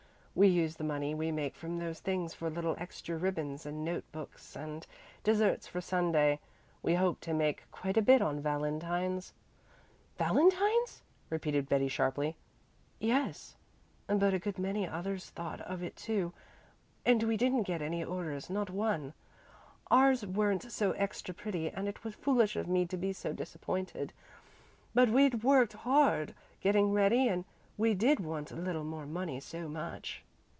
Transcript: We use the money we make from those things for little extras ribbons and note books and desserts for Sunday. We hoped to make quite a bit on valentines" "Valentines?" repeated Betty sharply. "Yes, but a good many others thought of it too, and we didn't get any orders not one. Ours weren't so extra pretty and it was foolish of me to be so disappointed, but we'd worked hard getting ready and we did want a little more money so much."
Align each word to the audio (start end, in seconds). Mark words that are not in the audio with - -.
We 0.33 0.47
use 0.47 0.77
the 0.77 0.85
money 0.85 1.13
we 1.13 1.29
make 1.29 1.57
from 1.57 1.77
those 1.77 1.99
things 1.99 2.33
for 2.33 2.49
little 2.49 2.77
extras 2.79 3.21
ribbons 3.21 3.65
and 3.65 3.83
note 3.83 4.09
books 4.13 4.55
and 4.55 4.87
desserts 5.25 5.67
for 5.67 5.81
Sunday. 5.81 6.39
We 6.81 6.95
hoped 6.95 7.21
to 7.23 7.33
make 7.33 7.69
quite 7.69 7.97
a 7.97 8.01
bit 8.01 8.21
on 8.21 8.39
valentines" 8.39 9.33
"Valentines?" 10.17 11.03
repeated 11.29 11.67
Betty 11.67 11.89
sharply. 11.89 12.37
"Yes, 12.97 13.57
but 14.07 14.33
a 14.33 14.39
good 14.39 14.57
many 14.57 14.87
others 14.87 15.31
thought 15.31 15.59
of 15.61 15.83
it 15.83 15.97
too, 15.97 16.31
and 17.05 17.23
we 17.23 17.35
didn't 17.35 17.63
get 17.67 17.81
any 17.81 18.01
orders 18.01 18.49
not 18.49 18.69
one. 18.69 19.13
Ours 19.91 20.25
weren't 20.25 20.71
so 20.71 20.93
extra 20.93 21.33
pretty 21.33 21.69
and 21.69 21.89
it 21.89 22.05
was 22.05 22.15
foolish 22.15 22.55
of 22.55 22.69
me 22.69 22.85
to 22.85 22.95
be 22.95 23.11
so 23.11 23.33
disappointed, 23.33 24.13
but 24.93 25.09
we'd 25.09 25.43
worked 25.43 25.73
hard 25.73 26.33
getting 26.61 26.93
ready 26.93 27.27
and 27.27 27.43
we 27.77 27.93
did 27.95 28.19
want 28.19 28.51
a 28.51 28.55
little 28.55 28.83
more 28.83 29.07
money 29.07 29.39
so 29.39 29.67
much." 29.67 30.23